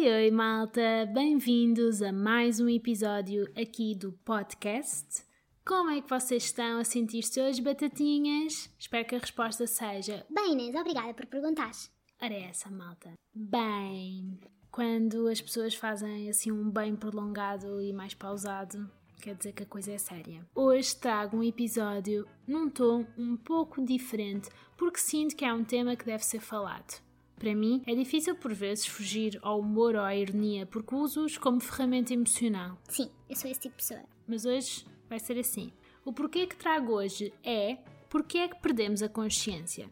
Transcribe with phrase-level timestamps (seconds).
[0.00, 1.10] Oi, oi, malta!
[1.12, 5.24] Bem-vindos a mais um episódio aqui do podcast.
[5.66, 8.72] Como é que vocês estão a sentir-se hoje, batatinhas?
[8.78, 11.90] Espero que a resposta seja: Bem, Inês, obrigada por perguntares.
[12.22, 13.10] Ora, é essa, malta.
[13.34, 14.38] Bem,
[14.70, 18.88] quando as pessoas fazem assim um bem prolongado e mais pausado,
[19.20, 20.46] quer dizer que a coisa é séria.
[20.54, 25.96] Hoje trago um episódio num tom um pouco diferente, porque sinto que é um tema
[25.96, 27.07] que deve ser falado.
[27.38, 31.60] Para mim, é difícil por vezes fugir ao humor ou à ironia, porque uso-os como
[31.60, 32.76] ferramenta emocional.
[32.88, 34.04] Sim, eu sou esse tipo de pessoa.
[34.26, 35.72] Mas hoje vai ser assim.
[36.04, 37.78] O porquê que trago hoje é
[38.10, 39.88] porque é que perdemos a consciência.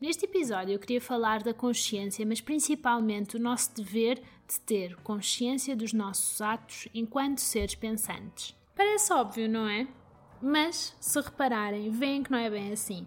[0.00, 5.74] Neste episódio eu queria falar da consciência, mas principalmente o nosso dever de ter consciência
[5.76, 8.54] dos nossos atos enquanto seres pensantes.
[8.74, 9.86] Parece óbvio, não é?
[10.42, 13.06] Mas, se repararem, veem que não é bem assim.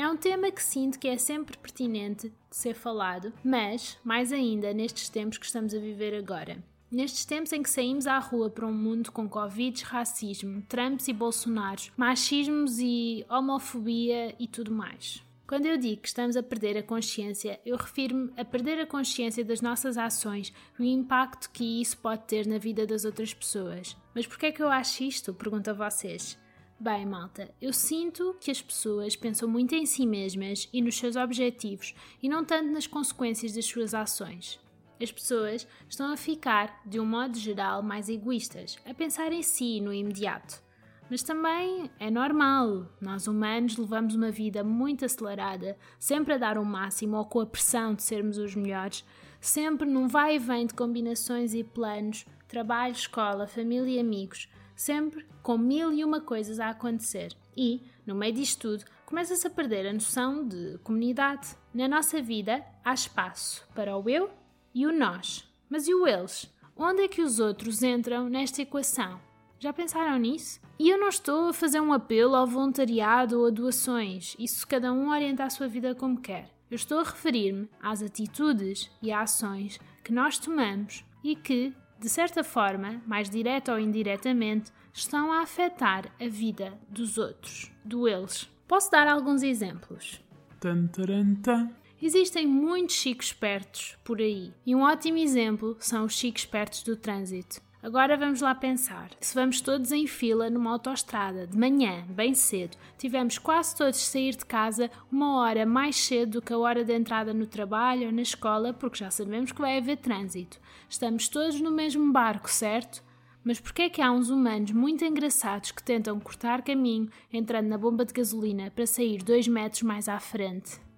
[0.00, 4.72] É um tema que sinto que é sempre pertinente de ser falado, mas, mais ainda,
[4.72, 6.56] nestes tempos que estamos a viver agora.
[6.90, 11.12] Nestes tempos em que saímos à rua para um mundo com Covid, racismo, Trumps e
[11.12, 15.22] Bolsonaros, machismos e homofobia e tudo mais.
[15.46, 19.44] Quando eu digo que estamos a perder a consciência, eu refiro-me a perder a consciência
[19.44, 23.94] das nossas ações e o impacto que isso pode ter na vida das outras pessoas.
[24.14, 25.34] Mas porquê é que eu acho isto?
[25.34, 26.39] Pergunto a vocês.
[26.82, 31.14] Bem, malta, eu sinto que as pessoas pensam muito em si mesmas e nos seus
[31.14, 34.58] objetivos e não tanto nas consequências das suas ações.
[34.98, 39.78] As pessoas estão a ficar, de um modo geral, mais egoístas, a pensar em si
[39.78, 40.62] no imediato.
[41.10, 46.64] Mas também é normal, nós humanos levamos uma vida muito acelerada, sempre a dar o
[46.64, 49.04] máximo ou com a pressão de sermos os melhores,
[49.38, 54.48] sempre num vai e vem de combinações e planos, trabalho, escola, família e amigos
[54.80, 57.36] sempre com mil e uma coisas a acontecer.
[57.54, 61.54] E, no meio disto tudo, começa-se a perder a noção de comunidade.
[61.74, 64.30] Na nossa vida há espaço para o eu
[64.74, 65.46] e o nós.
[65.68, 66.50] Mas e o eles?
[66.74, 69.20] Onde é que os outros entram nesta equação?
[69.58, 70.58] Já pensaram nisso?
[70.78, 74.90] E eu não estou a fazer um apelo ao voluntariado ou a doações, isso cada
[74.90, 76.48] um orienta a sua vida como quer.
[76.70, 82.42] Eu estou a referir-me às atitudes e ações que nós tomamos e que, de certa
[82.42, 88.48] forma, mais direta ou indiretamente, estão a afetar a vida dos outros, do eles.
[88.66, 90.20] Posso dar alguns exemplos?
[90.60, 91.70] Tan, taran, tan.
[92.02, 96.96] Existem muitos chicos espertos por aí, e um ótimo exemplo são os chicos espertos do
[96.96, 97.60] trânsito.
[97.82, 99.10] Agora vamos lá pensar.
[99.20, 104.36] Se vamos todos em fila numa autoestrada, de manhã, bem cedo, tivemos quase todos sair
[104.36, 108.12] de casa uma hora mais cedo do que a hora de entrada no trabalho ou
[108.12, 110.58] na escola, porque já sabemos que vai haver trânsito.
[110.90, 113.02] Estamos todos no mesmo barco, certo?
[113.42, 117.78] Mas porquê é que há uns humanos muito engraçados que tentam cortar caminho entrando na
[117.78, 120.89] bomba de gasolina para sair dois metros mais à frente?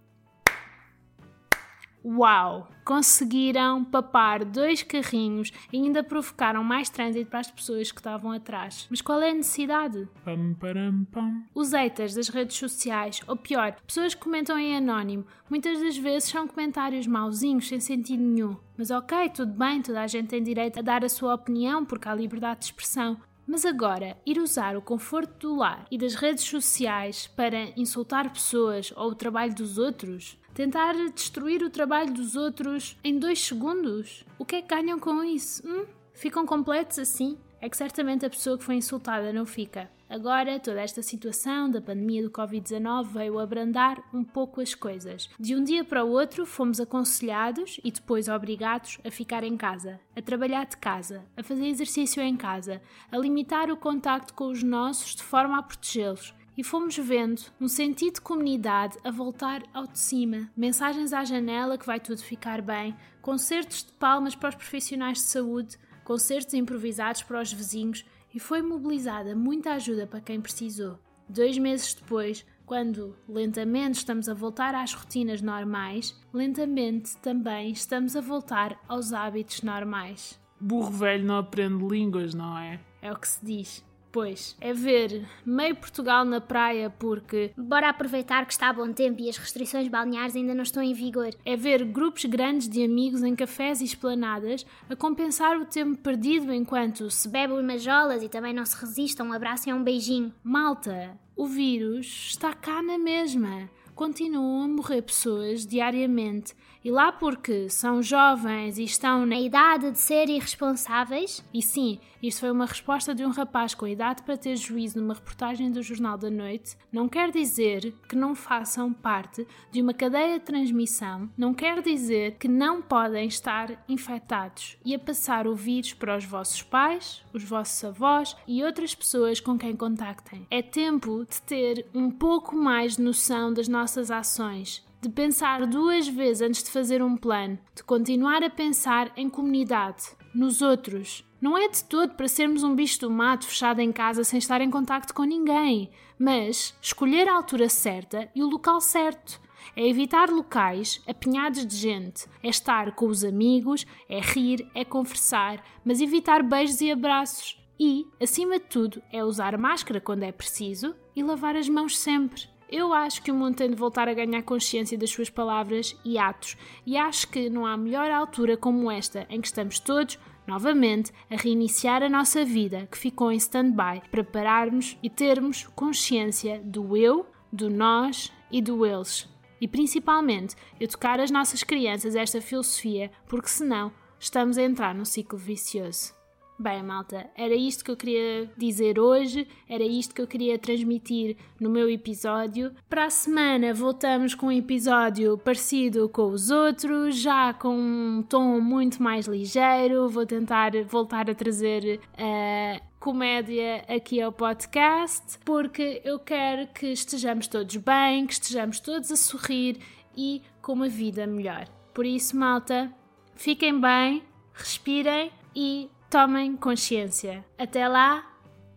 [2.05, 2.69] Uau!
[2.85, 8.89] Conseguiram papar dois carrinhos e ainda provocaram mais trânsito para as pessoas que estavam atrás.
[8.91, 10.09] Mas qual é a necessidade?
[10.25, 11.45] Pam, param, pam.
[11.55, 16.29] Os haters das redes sociais, ou pior, pessoas que comentam em anónimo, muitas das vezes
[16.29, 18.57] são comentários mauzinhos, sem sentido nenhum.
[18.77, 22.09] Mas ok, tudo bem, toda a gente tem direito a dar a sua opinião porque
[22.09, 23.17] há liberdade de expressão.
[23.47, 28.93] Mas agora, ir usar o conforto do lar e das redes sociais para insultar pessoas
[28.97, 30.39] ou o trabalho dos outros?
[30.55, 34.25] Tentar destruir o trabalho dos outros em dois segundos?
[34.39, 35.67] O que é que ganham com isso?
[35.67, 35.87] Hum?
[36.13, 37.39] Ficam completos assim?
[37.61, 39.91] É que certamente a pessoa que foi insultada não fica.
[40.12, 45.31] Agora, toda esta situação da pandemia do Covid-19 veio abrandar um pouco as coisas.
[45.41, 49.99] De um dia para o outro, fomos aconselhados e depois obrigados a ficar em casa,
[50.15, 54.62] a trabalhar de casa, a fazer exercício em casa, a limitar o contacto com os
[54.62, 59.87] nossos de forma a protegê-los e fomos vendo um sentido de comunidade a voltar ao
[59.87, 60.50] de cima.
[60.55, 65.25] Mensagens à janela que vai tudo ficar bem, concertos de palmas para os profissionais de
[65.25, 70.98] saúde, concertos improvisados para os vizinhos e foi mobilizada muita ajuda para quem precisou.
[71.28, 78.20] Dois meses depois, quando lentamente estamos a voltar às rotinas normais, lentamente também estamos a
[78.20, 80.40] voltar aos hábitos normais.
[80.61, 82.81] Burro velho não aprende línguas, não é?
[83.00, 83.84] É o que se diz.
[84.12, 89.23] Pois, é ver meio Portugal na praia porque Bora aproveitar que está a bom tempo
[89.23, 91.31] e as restrições balneares ainda não estão em vigor.
[91.47, 96.53] é ver grupos grandes de amigos em cafés e esplanadas a compensar o tempo perdido
[96.53, 100.32] enquanto se bebe umas jolas e também não se resistam, um abraço e um beijinho.
[100.44, 103.70] Malta, o vírus está cá na mesma.
[103.94, 106.55] Continuam a morrer pessoas diariamente.
[106.85, 112.41] E lá porque são jovens e estão na idade de ser irresponsáveis, e sim, isto
[112.41, 116.19] foi uma resposta de um rapaz com idade para ter juízo numa reportagem do Jornal
[116.19, 116.77] da Noite.
[116.91, 122.33] Não quer dizer que não façam parte de uma cadeia de transmissão, não quer dizer
[122.33, 127.45] que não podem estar infectados e a passar o vírus para os vossos pais, os
[127.45, 130.47] vossos avós e outras pessoas com quem contactem.
[130.50, 136.06] É tempo de ter um pouco mais de noção das nossas ações de pensar duas
[136.06, 141.25] vezes antes de fazer um plano, de continuar a pensar em comunidade, nos outros.
[141.40, 144.61] Não é de todo para sermos um bicho do mato fechado em casa sem estar
[144.61, 149.40] em contacto com ninguém, mas escolher a altura certa e o local certo.
[149.75, 155.64] É evitar locais apinhados de gente, é estar com os amigos, é rir, é conversar,
[155.85, 157.61] mas evitar beijos e abraços.
[157.78, 162.52] E, acima de tudo, é usar máscara quando é preciso e lavar as mãos sempre.
[162.73, 166.17] Eu acho que o mundo tem de voltar a ganhar consciência das suas palavras e
[166.17, 171.13] atos, e acho que não há melhor altura como esta em que estamos todos, novamente,
[171.31, 176.97] a reiniciar a nossa vida que ficou em stand-by, para pararmos e termos consciência do
[176.97, 179.29] eu, do nós e do eles.
[179.61, 185.39] E principalmente, educar as nossas crianças esta filosofia, porque senão estamos a entrar num ciclo
[185.39, 186.22] vicioso.
[186.62, 191.37] Bem, malta, era isto que eu queria dizer hoje, era isto que eu queria transmitir
[191.59, 192.73] no meu episódio.
[192.88, 198.61] Para a semana voltamos com um episódio parecido com os outros, já com um tom
[198.61, 200.09] muito mais ligeiro.
[200.09, 207.49] Vou tentar voltar a trazer a comédia aqui ao podcast, porque eu quero que estejamos
[207.49, 209.81] todos bem, que estejamos todos a sorrir
[210.17, 211.67] e com uma vida melhor.
[211.93, 212.94] Por isso, malta,
[213.35, 214.23] fiquem bem,
[214.55, 217.43] respirem e tomem consciência.
[217.56, 218.23] Até lá,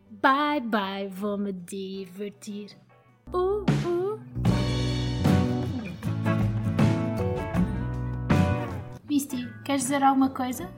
[0.10, 2.72] bye bye, vou me divertir.
[3.34, 4.20] Uh, uh.
[9.10, 10.72] Misty, queres dizer alguma coisa?